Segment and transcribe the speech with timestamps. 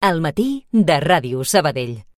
[0.00, 2.09] al matí de Ràdio Sabadell.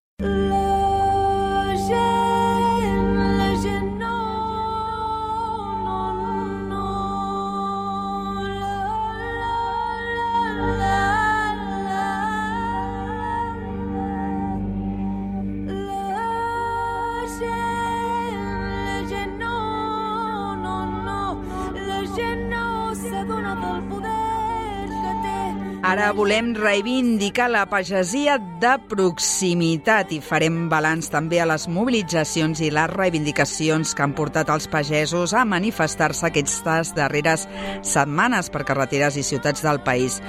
[25.83, 32.69] Ara volem reivindicar la pagesia de proximitat i farem balanç també a les mobilitzacions i
[32.71, 37.49] les reivindicacions que han portat els pagesos a manifestar-se aquestes darreres
[37.83, 40.21] setmanes per carreteres i ciutats del país.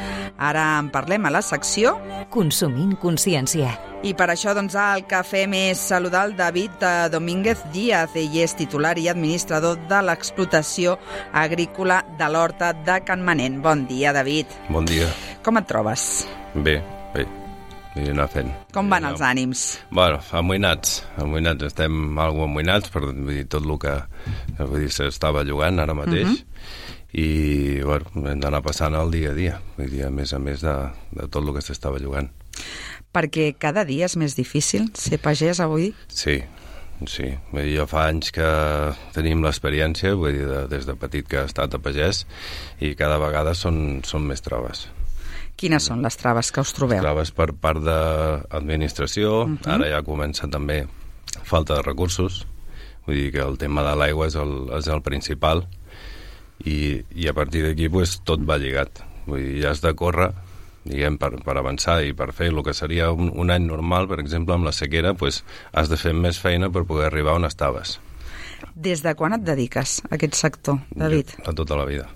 [0.41, 1.99] Ara en parlem a la secció
[2.33, 3.77] Consumint consciència.
[4.03, 8.17] i per això doncs, el que fem és saludar el David eh, Domínguez Díaz.
[8.19, 10.97] Ell és titular i administrador de l'explotació
[11.31, 13.61] agrícola de l'Horta de Can Manent.
[13.63, 14.47] Bon dia, David.
[14.67, 15.07] Bon dia.
[15.43, 16.03] Com et trobes?
[16.55, 16.77] Bé,
[17.11, 17.25] bé.
[17.99, 18.47] I anar fent.
[18.73, 19.63] Com van I els ànims?
[19.91, 21.01] Bueno, amoïnats.
[21.19, 21.67] Amoïnats.
[21.67, 23.97] Estem algo amoïnats per vull dir, tot el que
[24.61, 26.39] vull dir, s'estava jugant ara mateix.
[27.11, 27.27] I,
[27.83, 29.59] bueno, hem d'anar passant el dia a dia.
[29.75, 30.77] Vull dir, a més a més de,
[31.11, 32.31] de tot el que s'estava jugant.
[33.13, 35.91] Perquè cada dia és més difícil ser pagès avui.
[36.07, 36.39] Sí,
[37.03, 37.33] sí.
[37.51, 38.49] Vull dir, jo fa anys que
[39.13, 42.23] tenim l'experiència, vull dir, de, des de petit que he estat a pagès,
[42.79, 44.87] i cada vegada són, són més traves.
[45.59, 47.01] Quines són les traves que us trobeu?
[47.03, 49.73] traves per part d'administració, uh -huh.
[49.75, 50.87] ara ja comença també
[51.43, 52.47] falta de recursos,
[53.05, 55.67] vull dir que el tema de l'aigua és, el, és el principal
[56.65, 59.03] i, i a partir d'aquí pues, tot va lligat.
[59.25, 60.33] Vull dir, ja has de córrer
[60.83, 64.19] diguem, per, per avançar i per fer el que seria un, un any normal, per
[64.19, 67.99] exemple, amb la sequera, pues, has de fer més feina per poder arribar on estaves.
[68.75, 71.35] Des de quan et dediques a aquest sector, David?
[71.37, 72.07] Jo, a tota la vida.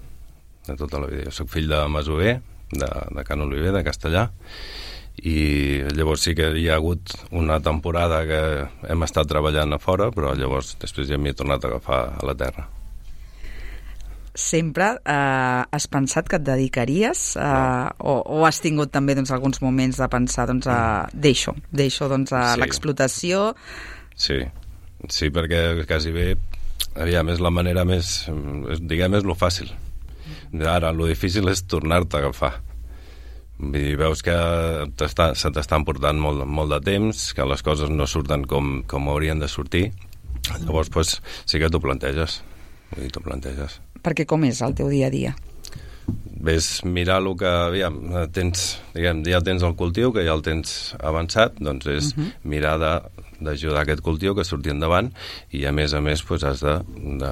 [0.67, 1.27] A tota la vida.
[1.27, 2.37] Jo soc fill de masover,
[2.71, 4.27] de, de Can Oliver, de Castellà,
[5.17, 8.41] i llavors sí que hi ha hagut una temporada que
[8.91, 12.25] hem estat treballant a fora, però llavors després ja m'hi he tornat a agafar a
[12.27, 12.67] la terra.
[14.37, 19.63] Sempre eh, has pensat que et dedicaries eh, o, o has tingut també doncs, alguns
[19.65, 22.61] moments de pensar doncs, a, deixo, deixo doncs, a Sí.
[22.61, 23.55] l'explotació
[24.17, 24.37] Sí,
[25.09, 26.35] sí, perquè quasi bé,
[26.97, 28.27] aviam, és la manera més,
[28.73, 29.69] és, diguem, és lo fàcil.
[30.67, 32.53] Ara, lo difícil és tornar-te a agafar.
[33.57, 34.35] Vull dir, veus que
[35.39, 39.41] se t'estan portant molt, molt de temps, que les coses no surten com, com haurien
[39.41, 39.89] de sortir,
[40.61, 42.41] llavors pues, sí que t'ho planteges.
[42.93, 43.81] Vull dir, t'ho planteges.
[44.05, 45.33] perquè com és el teu dia a dia?
[46.47, 47.97] Ves mirar el que, aviam,
[48.31, 52.31] tens, diguem, ja tens el cultiu, que ja el tens avançat, doncs és uh -huh.
[52.43, 55.11] mirar d'ajudar aquest cultiu que surti endavant
[55.51, 56.79] i a més a més pues, has de,
[57.19, 57.31] de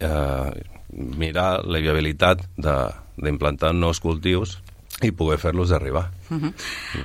[0.00, 0.50] eh,
[0.96, 4.58] mirar la viabilitat d'implantar nous cultius
[5.04, 6.08] i poder fer-los arribar.
[6.30, 6.52] Uh -huh.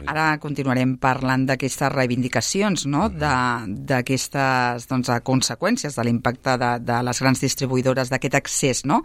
[0.06, 3.10] Ara continuarem parlant d'aquestes reivindicacions, no?
[3.10, 9.02] De- d'aquestes doncs, conseqüències de l'impacte de, de les grans distribuïdores, d'aquest accés no?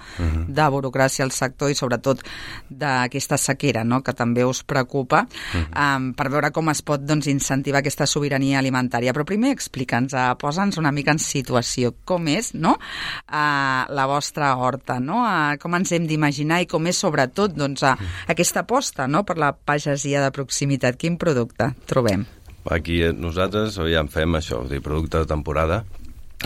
[0.49, 2.23] de burocràcia al sector i sobretot
[2.71, 4.03] d'aquesta sequera no?
[4.03, 9.15] que també us preocupa um, per veure com es pot doncs, incentivar aquesta sobirania alimentària.
[9.17, 11.93] Però primer explica'ns, uh, posa'ns una mica en situació.
[12.07, 12.77] Com és no?
[12.77, 14.99] uh, la vostra horta?
[15.03, 15.23] No?
[15.25, 17.97] Uh, com ens hem d'imaginar i com és sobretot doncs, uh,
[18.33, 19.25] aquesta aposta no?
[19.27, 20.99] per la pagesia de proximitat?
[21.01, 22.27] Quin producte trobem?
[22.71, 25.85] Aquí eh, nosaltres aviam, fem això, dir, producte de temporada,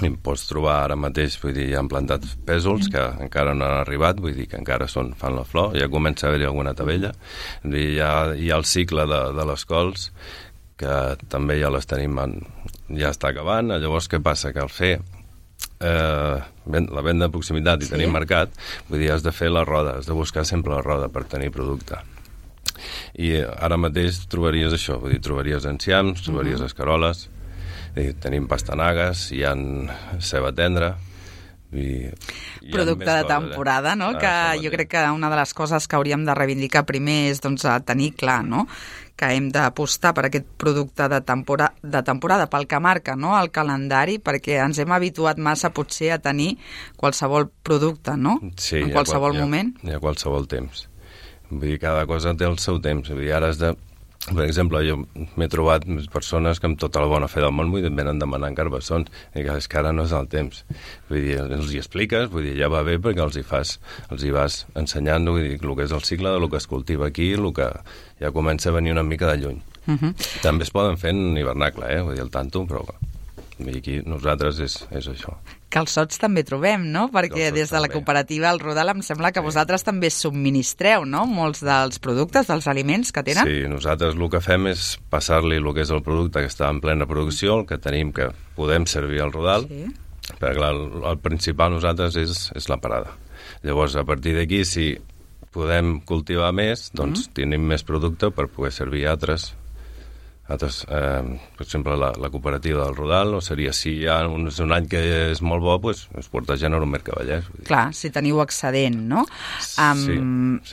[0.00, 3.81] i pots trobar ara mateix, vull dir, ja han plantat pèsols que encara no han
[3.81, 7.10] arribat, vull dir que encara són, fan la flor, ja comença a haver-hi alguna tabella,
[7.65, 10.10] dir, ja hi ha el cicle de, de les cols,
[10.81, 10.94] que
[11.32, 12.38] també ja les tenim, en,
[12.97, 14.54] ja està acabant, llavors què passa?
[14.56, 16.38] Que al fer eh,
[16.70, 17.97] la venda de proximitat i sí.
[17.97, 18.54] tenir mercat,
[18.88, 21.53] vull dir, has de fer la roda, has de buscar sempre la roda per tenir
[21.53, 22.00] producte
[23.18, 27.28] i ara mateix trobaries això, vull dir, trobaries enciams, trobaries escaroles,
[27.98, 29.54] i tenim pastanagues, hi ha
[30.22, 30.94] ceba tendra,
[31.70, 32.10] i
[32.72, 33.26] producte de eh?
[33.28, 34.10] temporada, no?
[34.19, 37.64] Que jo crec que una de les coses que hauríem de reivindicar primer és doncs,
[37.64, 38.66] a tenir clar no?
[39.20, 43.34] que hem d'apostar per aquest producte de, tempora de temporada, pel que marca no?
[43.37, 46.55] el calendari, perquè ens hem habituat massa potser a tenir
[46.96, 48.38] qualsevol producte, no?
[48.56, 49.75] Sí, en qualsevol ha- moment.
[49.84, 50.87] Hi ha qualsevol temps.
[51.50, 53.11] Vull dir, cada cosa té el seu temps.
[53.11, 53.75] Vull dir, ara has de...
[54.20, 57.82] Per exemple, jo m'he trobat persones que amb tota la bona fe del món vull
[57.82, 59.08] dir, venen demanant carbassons.
[59.35, 60.61] I que és que ara no és el temps.
[61.08, 63.79] Vull dir, els hi expliques, vull dir, ja va bé perquè els hi fas,
[64.12, 66.69] els hi vas ensenyant vull dir, el que és el cicle de lo que es
[66.70, 67.70] cultiva aquí, el que
[68.20, 69.62] ja comença a venir una mica de lluny.
[69.87, 70.12] Uh -huh.
[70.43, 72.03] També es poden fer en hivernacle, eh?
[72.03, 72.85] Vull dir, el tanto, però
[73.58, 75.37] I aquí nosaltres és, és això.
[75.70, 77.06] Calçots també trobem, no?
[77.14, 81.26] Perquè Calçots des de la cooperativa El Rodal em sembla que vosaltres també subministreu, no?,
[81.31, 83.46] molts dels productes, dels aliments que tenen.
[83.46, 86.81] Sí, nosaltres el que fem és passar-li el que és el producte que està en
[86.82, 89.87] plena producció, el que tenim que podem servir al rodal, Sí.
[90.40, 93.14] perquè clar, el, el principal nosaltres és, és la parada.
[93.62, 94.99] Llavors, a partir d'aquí, si
[95.52, 97.32] podem cultivar més, doncs Mm.
[97.34, 99.55] tenim més producte per poder servir a altres
[100.50, 101.23] altres, eh,
[101.56, 104.88] per exemple, la, la cooperativa del Rodal, o seria si hi ha un, un any
[104.91, 105.00] que
[105.31, 107.44] és molt bo, doncs es porta gent al Mercavallès.
[107.69, 109.26] Clar, si teniu excedent, no?
[109.79, 110.19] Am, Sí,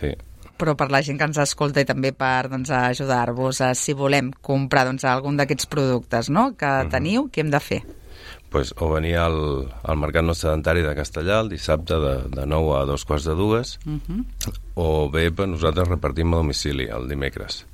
[0.01, 0.13] sí.
[0.57, 4.31] Però per la gent que ens escolta i també per doncs, ajudar-vos, a, si volem
[4.41, 6.55] comprar doncs, algun d'aquests productes no?
[6.57, 6.89] que Mhm.
[6.89, 7.83] teniu, què hem de fer?
[8.49, 12.77] pues, o venir al, al Mercat No Sedentari de Castellà el dissabte de, de 9
[12.79, 14.25] a dos quarts de dues, Uh -huh.
[14.75, 17.67] o bé nosaltres repartim a domicili el dimecres.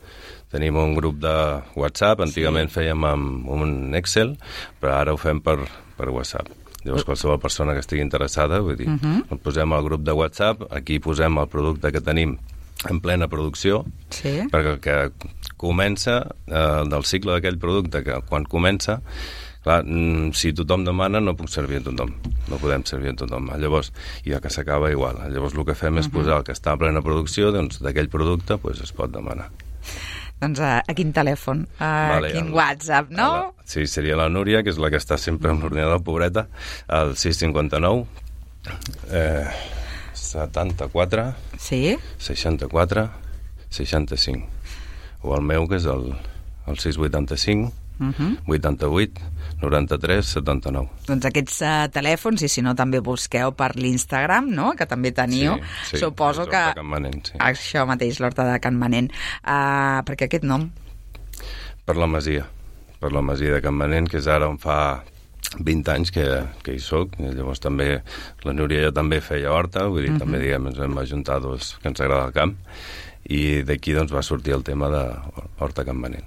[0.53, 1.35] Tenim un grup de
[1.79, 2.77] WhatsApp, antigament sí.
[2.77, 4.35] fèiem amb un Excel,
[4.81, 5.57] però ara ho fem per,
[5.97, 6.51] per WhatsApp.
[6.83, 9.23] Llavors, qualsevol persona que estigui interessada, vull dir, uh -huh.
[9.31, 12.37] el posem al grup de WhatsApp, aquí posem el producte que tenim
[12.89, 14.41] en plena producció, Sí.
[14.51, 15.11] perquè el que
[15.57, 19.01] comença eh, del cicle d'aquell producte, que quan comença,
[19.63, 22.11] clar, mm, si tothom demana no puc servir a tothom,
[22.49, 23.49] no podem servir a tothom.
[23.57, 23.93] Llavors,
[24.25, 25.15] i el que s'acaba igual.
[25.31, 28.57] Llavors el que fem és posar el que està en plena producció, doncs d'aquell producte
[28.57, 29.49] pues, es pot demanar.
[30.41, 31.65] Doncs a, a quin telèfon?
[31.79, 33.27] A Vale, quin el- WhatsApp, no?
[33.33, 36.47] La, sí, seria la Núria, que és la que està sempre amb l'ordinador, pobreta,
[36.87, 38.05] al 659
[39.11, 39.47] eh,
[40.13, 41.97] 74 Sí?
[42.17, 43.09] 64
[43.69, 44.47] 65
[45.23, 46.09] o el meu que és el,
[46.67, 48.37] el 685 Uh -huh.
[48.47, 49.21] 88
[49.61, 54.85] 93 79 Doncs aquests uh, telèfons, i si no també busqueu per l'Instagram, no?, que
[54.85, 56.81] també teniu, Sí, sí, suposo que...
[56.83, 57.37] Manent, sí.
[57.39, 59.11] Això mateix, l'Horta de Can Manent.
[59.43, 60.71] Uh, perquè aquest nom,
[61.85, 62.45] per la Masia
[62.99, 65.03] per la Masia de Can Manent que és ara on fa
[65.59, 66.25] 20 anys que,
[66.63, 67.87] que hi soc i llavors també
[68.47, 70.23] la Núria ja també feia horta vull dir, uh -huh.
[70.23, 72.55] també diguem, ens hem ajuntat dos que ens agrada el camp
[73.29, 75.03] i d'aquí doncs va sortir el tema de
[75.59, 76.25] Horta Can Manent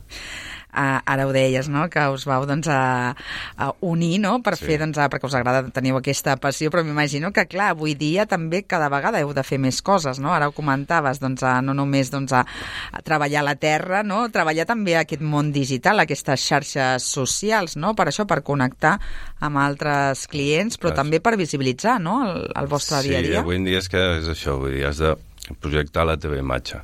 [0.76, 3.14] uh, ara ho deies, no?, que us vau doncs, a,
[3.56, 4.66] a unir, no?, per Sí.
[4.68, 8.26] fer, doncs, a, perquè us agrada, teniu aquesta passió, però m'imagino que, clar, avui dia
[8.26, 10.32] també cada vegada heu de fer més coses, no?
[10.34, 12.44] Ara ho comentaves, doncs, a, no només doncs, a,
[12.92, 18.08] a treballar la terra, no?, treballar també aquest món digital, aquestes xarxes socials, no?, per
[18.10, 18.98] això, per connectar
[19.40, 21.00] amb altres clients, però Clar.
[21.02, 23.40] també per visibilitzar, no?, el, el vostre dia a Sí, dia.
[23.40, 25.14] avui en dia és que és això, vull dir, has de
[25.62, 26.80] projectar la teva imatge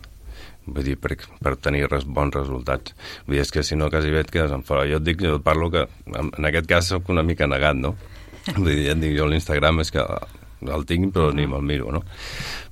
[0.66, 2.94] vull dir, per, per tenir res, bons resultats.
[3.26, 4.86] Vull dir, és que si no quasi bé et quedes en fora.
[4.90, 7.96] Jo et dic, jo parlo que en, en aquest cas sóc una mica negat, no?
[8.56, 10.06] Vull dir, ja et dic, jo l'Instagram és que
[10.62, 12.04] el tinc però ni me'l miro, no?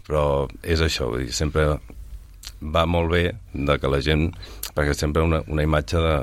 [0.06, 0.24] Però
[0.62, 1.72] és això, vull dir, sempre
[2.60, 4.28] va molt bé de que la gent,
[4.74, 6.16] perquè sempre una, una imatge de,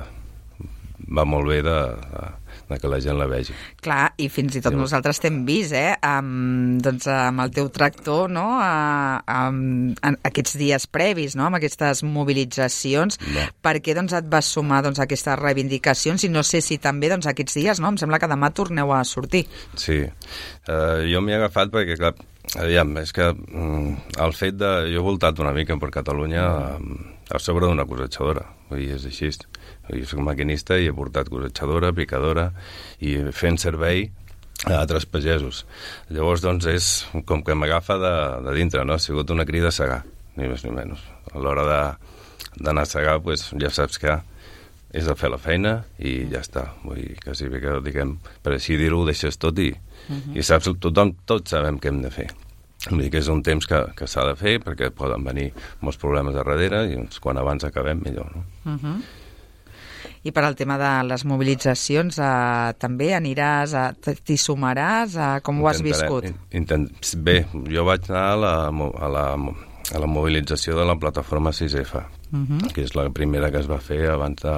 [1.18, 2.26] va molt bé de, de,
[2.70, 3.54] de que la gent la vegi.
[3.82, 7.70] Clar, i fins i tot Llavors- nosaltres t'hem vist, eh, amb, doncs, amb el teu
[7.74, 13.48] tractor, no?, a, amb, en aquests dies previs, no?, amb aquestes mobilitzacions, No.
[13.62, 17.10] per què doncs, et vas sumar doncs, a aquestes reivindicacions i no sé si també
[17.10, 19.46] doncs, aquests dies, no?, em sembla que demà torneu a sortir.
[19.76, 22.14] Sí, uh, jo m'hi he agafat perquè, clar,
[22.60, 24.74] aviam, és que mm, el fet de...
[24.92, 26.46] Jo he voltat una mica per Catalunya
[26.78, 26.98] um,
[27.34, 29.32] a sobre d'una cossetxadora, vull dir, és així.
[29.90, 32.50] Dir, soc maquinista i he portat cossetxadora, picadora
[33.04, 34.08] i fent servei
[34.66, 35.66] a altres pagesos.
[36.10, 36.88] Llavors, doncs, és
[37.30, 38.14] com que m'agafa de,
[38.48, 38.96] de dintre, no?
[38.96, 40.02] Ha sigut una crida a segar,
[40.36, 41.04] ni més ni menys.
[41.34, 42.16] A l'hora de-
[42.64, 44.16] d'anar a segar, pues, ja saps que
[44.98, 46.64] és a fer la feina i ja està.
[46.84, 49.70] Vull dir, quasi bé que, diguem, per així dir-ho, ho deixes tot i,
[50.34, 52.30] i saps, tothom, tots sabem què hem de fer.
[52.90, 55.52] Vull dir que és un temps que, que s'ha de fer perquè poden venir
[55.82, 58.44] molts problemes a darrere i doncs, quan abans acabem millor, no?
[58.66, 59.02] Uh -huh.
[60.24, 65.62] I per al tema de les mobilitzacions, eh, també aniràs, a, t'hi sumaràs, a, com
[65.62, 66.26] ho has viscut?
[66.26, 66.90] in- Intent...
[67.18, 69.26] Bé, jo vaig anar a la, a la,
[69.96, 72.04] a la mobilització de la plataforma 6F,
[72.34, 72.74] Uh -huh.
[72.74, 74.50] que és la primera que es va fer abans de...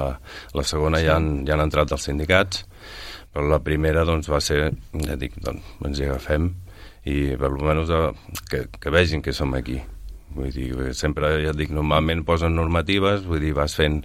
[0.54, 2.66] La segona ja, han, ja han entrat els sindicats,
[3.32, 4.72] però la primera doncs, va ser,
[5.06, 6.52] ja dic, doncs, ens hi agafem
[7.08, 8.04] i per almenys eh,
[8.50, 9.80] que, que vegin que som aquí.
[10.34, 14.04] Vull dir, perquè sempre, ja et dic, normalment posen normatives, vull dir, vas fent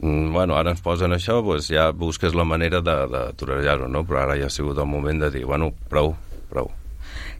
[0.00, 4.06] mm, bueno, ara ens posen això, doncs ja busques la manera de, de torejar-ho, no?
[4.08, 6.14] Però ara ja ha sigut el moment de dir, bueno, prou,
[6.50, 6.72] prou.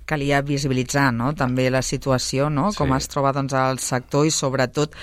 [0.07, 1.33] calia visibilitzar no?
[1.35, 2.69] també la situació, no?
[2.77, 2.97] com Sí.
[2.97, 4.95] es troba doncs, el sector i sobretot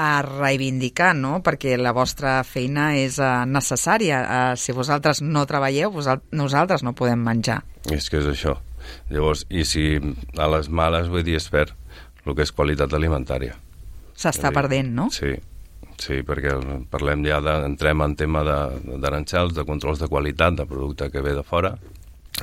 [0.00, 1.42] a reivindicar, no?
[1.44, 4.22] perquè la vostra feina és uh, necessària.
[4.22, 7.60] Uh, si vosaltres no treballeu, vosal nosaltres no podem menjar.
[7.92, 8.56] És que és això.
[9.10, 9.84] Llavors, i si
[10.38, 11.72] a les males, vull dir, es perd
[12.26, 13.54] el que és qualitat alimentària.
[14.16, 15.10] S'està perdent, no?
[15.14, 15.34] Sí,
[15.96, 16.50] Sí, perquè
[16.92, 21.06] parlem ja de, entrem en tema de- d'arancels, de, de controls de qualitat de producte
[21.10, 21.70] que ve de fora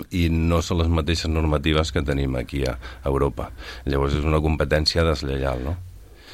[0.09, 3.51] i no són les mateixes normatives que tenim aquí a Europa.
[3.85, 5.75] Llavors és una competència deslleial, no?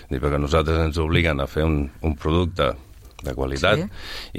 [0.10, 2.70] Dir, perquè nosaltres ens obliguen a fer un, un producte
[3.24, 3.88] de qualitat Sí.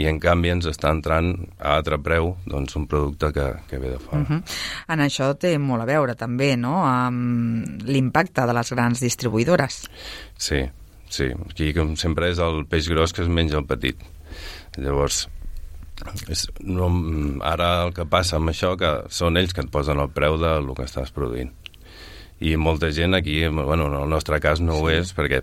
[0.03, 3.91] i en canvi ens està entrant a altre preu doncs, un producte que, que ve
[3.91, 4.23] de fora.
[4.23, 4.43] Mhm.
[4.89, 9.83] En això té molt a veure també, no?, amb l'impacte de les grans distribuïdores.
[10.37, 10.63] Sí,
[11.09, 11.29] sí.
[11.51, 14.01] Aquí, com sempre, és el peix gros que es menja el petit.
[14.79, 15.29] Llavors,
[16.33, 16.89] és, no,
[17.45, 20.71] ara el que passa amb això que són ells que et posen el preu del
[20.77, 21.53] que estàs produint.
[22.41, 24.81] I molta gent aquí, bueno, en el nostre cas no sí.
[24.81, 25.43] ho és, perquè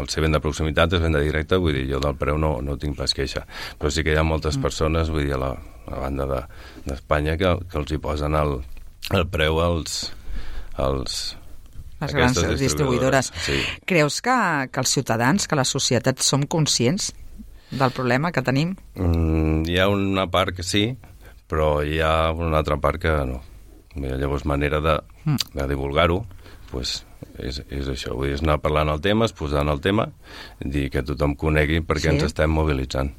[0.00, 2.76] el ser venda de proximitat és venda directa, vull dir, jo del preu no, no
[2.80, 3.44] tinc pas queixa.
[3.78, 4.64] Però sí que hi ha moltes mm.
[4.64, 5.50] persones, vull dir, a la,
[5.86, 6.44] a la banda de-
[6.86, 8.58] d'Espanya, de, que, que els hi posen el,
[9.14, 10.00] el preu als,
[10.76, 11.36] als,
[12.00, 13.32] Les grans aquestes distribuïdores.
[13.42, 13.58] Sí.
[13.88, 14.38] Creus que,
[14.70, 17.10] que els ciutadans, que la societat, som conscients
[17.70, 18.76] del problema que tenim?
[18.94, 20.86] Mm, hi ha una part que sí,
[21.50, 23.42] però hi ha una altra part que no.
[23.98, 24.94] Llavors, manera de,
[25.26, 26.20] de divulgar-ho,
[26.70, 27.00] pues,
[27.38, 28.14] és, és això.
[28.16, 30.08] Vull dir, és anar parlant el tema, exposant el tema,
[30.60, 32.14] dir que tothom conegui perquè Sí.
[32.16, 33.12] ens estem mobilitzant.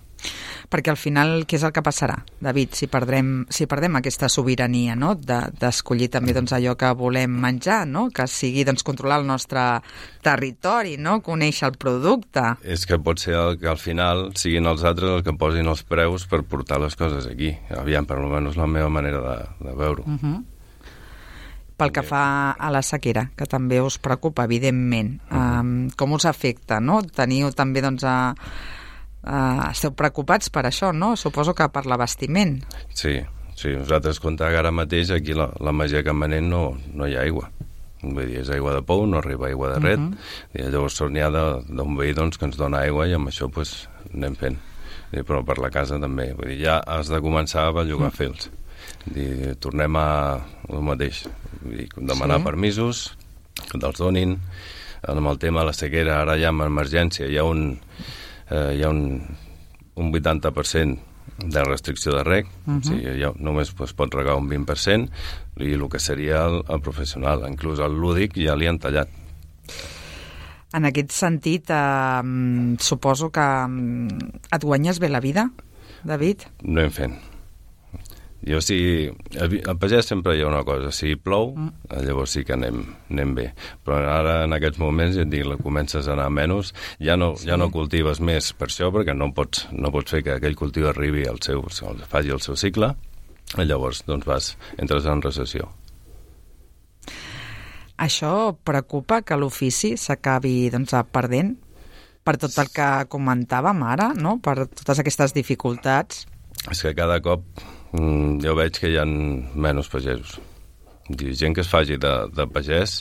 [0.70, 4.94] Perquè al final, què és el que passarà, David, si perdrem, si perdem aquesta sobirania
[4.94, 5.14] no?
[5.16, 8.10] de- d'escollir també doncs, allò que volem menjar, no?
[8.12, 9.80] que sigui doncs, controlar el nostre
[10.22, 11.22] territori, no?
[11.24, 12.44] conèixer el producte.
[12.68, 15.84] És que pot ser el, que al final siguin els altres els que posin els
[15.88, 17.54] preus per portar les coses aquí.
[17.80, 19.38] Aviam, per almenys la meva manera de,
[19.70, 20.06] de veure-ho.
[20.20, 20.44] Mm.
[21.80, 22.24] Pel que fa
[22.60, 25.14] a la sequera, que també us preocupa, evidentment.
[25.32, 27.00] Um, com us afecta, no?
[27.16, 28.34] Teniu també, doncs, a,
[29.24, 31.14] a, esteu preocupats per això, no?
[31.16, 32.58] Suposo que per l'abastiment.
[32.92, 33.16] Sí,
[33.56, 37.16] sí, nosaltres comptar que ara mateix aquí la, la Masia Can Manent no, no hi
[37.16, 37.48] ha aigua.
[38.00, 40.60] Vull dir, és aigua de pou, no arriba aigua de ret, uh -huh.
[40.60, 43.90] i llavors n'hi ha d'un veí doncs, que ens dona aigua i amb això pues,
[44.14, 44.58] anem fent.
[45.12, 46.34] I, però per la casa també.
[46.34, 48.52] Vull dir, ja has de començar a bellugar fils.
[49.06, 50.08] Dir, tornem a
[50.70, 51.24] el mateix.
[51.64, 52.46] Dir, demanar Sí.
[52.46, 53.18] permisos,
[53.72, 54.40] que te'ls donin.
[55.08, 57.80] Amb el tema de la sequera, ara ja amb emergència hi ha un,
[58.50, 59.24] eh, hi ha un,
[59.96, 61.00] un 80%
[61.46, 62.80] de restricció de rec, uh -huh.
[62.80, 65.10] o sigui, ja només pues, pot regar un 20%,
[65.58, 69.08] i el que seria el, el professional, inclús el lúdic ja li han tallat.
[70.74, 74.08] En aquest sentit, eh, suposo que mm,
[74.52, 75.50] et guanyes bé la vida,
[76.04, 76.42] David?
[76.62, 77.16] No hem fent.
[78.48, 79.10] Jo sí...
[79.40, 82.00] Al al pagès sempre hi ha una cosa, si plou, mm.
[82.06, 82.82] llavors sí que anem,
[83.12, 83.48] anem bé.
[83.86, 86.72] Però ara, en aquests moments, ja et dic, la comences a anar menys,
[87.04, 87.50] ja no, sí.
[87.52, 90.88] ja no cultives més per això, perquè no pots, no pots fer que aquell cultiu
[90.90, 92.94] arribi al seu, faci el seu cicle,
[93.58, 95.68] i llavors doncs vas, entres en recessió.
[98.00, 101.58] Això preocupa que l'ofici s'acabi doncs, perdent
[102.24, 104.38] per tot el que comentàvem ara, no?
[104.40, 106.24] per totes aquestes dificultats.
[106.72, 107.44] És que cada cop
[107.94, 110.40] jo veig que hi ha menys pagesos.
[111.10, 113.00] Dir, gent que es faci de, de pagès,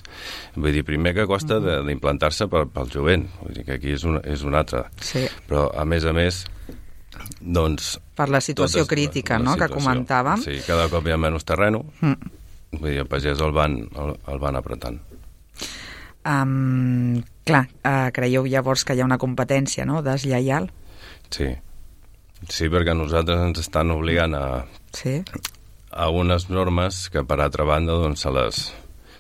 [0.57, 4.05] vull dir, primer que costa de- d'implantar-se pel, pel jovent, vull dir que aquí és
[4.09, 4.87] un, és un altre.
[5.05, 5.27] Sí.
[5.47, 6.39] Però, a més a més,
[7.41, 7.99] doncs...
[8.17, 9.57] Per la situació totes- crítica la no?
[9.61, 9.77] que situació.
[9.85, 10.41] comentàvem.
[10.41, 12.33] Sí, cada cop hi ha menys terreno, Mm.
[12.81, 14.99] vull dir, el pagès el van, el, el van apretant.
[16.29, 20.01] Um, clar, uh, creieu llavors que hi ha una competència no?
[20.03, 20.67] deslleial?
[21.33, 21.47] Sí.
[22.47, 24.65] Sí, perquè a nosaltres ens estan obligant a,
[24.95, 25.23] Sí.
[25.91, 28.61] a unes normes que, per altra banda, doncs, se les,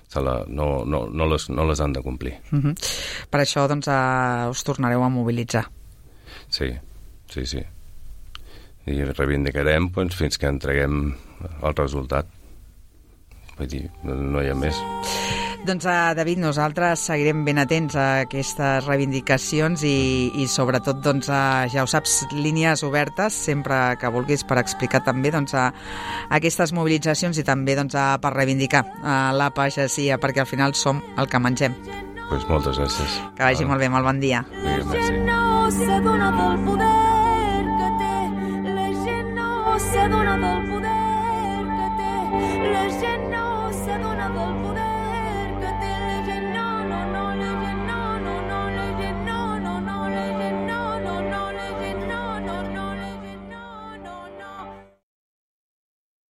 [0.09, 2.37] se la, no, no, no, les, no les han de complir.
[2.53, 2.75] Uh -huh.
[3.31, 5.67] Per això doncs, uh, us tornareu a mobilitzar.
[6.49, 6.73] Sí,
[7.29, 7.63] sí, sí.
[8.87, 11.15] I reivindicarem doncs, fins que entreguem
[11.63, 12.27] el resultat.
[13.59, 14.77] Vull dir, no, no hi ha més.
[15.67, 21.67] Doncs, uh, David, nosaltres seguirem ben atents a aquestes reivindicacions i, i sobretot, doncs, uh,
[21.69, 25.67] ja ho saps, línies obertes sempre que vulguis per explicar també doncs, a,
[26.39, 31.03] aquestes mobilitzacions i també doncs, a, per reivindicar uh, la pagesia, perquè al final som
[31.19, 31.77] el que mengem.
[32.29, 33.19] Pues moltes gràcies.
[33.37, 34.45] Que vagi molt bé, molt bon dia.
[34.53, 35.05] Vinga, La merci.
[35.09, 38.17] gent no s'adona del poder que té.
[38.79, 42.13] La gent no s'adona del poder que té.
[42.73, 43.47] La gent no
[43.83, 44.78] s'adona del poder